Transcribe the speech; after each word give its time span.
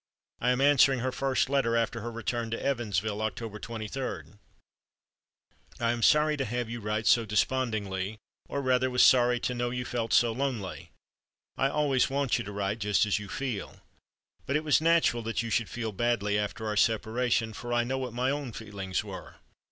I 0.39 0.49
am 0.49 0.61
answering 0.61 1.01
her 1.01 1.11
first 1.11 1.47
letter 1.47 1.77
after 1.77 2.01
her 2.01 2.11
return 2.11 2.49
to 2.49 2.59
Evansville, 2.65 3.21
October 3.21 3.59
23: 3.59 4.31
"I 5.79 5.91
am 5.91 6.01
sorry 6.01 6.35
to 6.37 6.45
have 6.45 6.67
you 6.67 6.79
write 6.79 7.05
so 7.05 7.23
despondingly, 7.23 8.17
or 8.49 8.63
rather 8.63 8.89
was 8.89 9.05
sorry 9.05 9.39
to 9.41 9.53
know 9.53 9.69
you 9.69 9.85
felt 9.85 10.11
so 10.11 10.31
lonely 10.31 10.89
(I 11.55 11.69
always 11.69 12.09
want 12.09 12.39
you 12.39 12.43
to 12.45 12.51
write 12.51 12.79
just 12.79 13.05
as 13.05 13.19
you 13.19 13.29
feel). 13.29 13.81
But 14.47 14.55
it 14.55 14.63
was 14.63 14.81
natural 14.81 15.21
that 15.21 15.43
you 15.43 15.51
should 15.51 15.69
feel 15.69 15.91
badly 15.91 16.35
after 16.39 16.65
our 16.65 16.77
separation, 16.77 17.53
for 17.53 17.71
I 17.71 17.83
know 17.83 17.99
what 17.99 18.11
my 18.11 18.31
own 18.31 18.53
feelings 18.53 19.03
were. 19.03 19.35